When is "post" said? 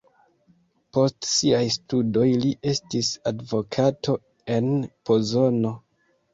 0.97-1.27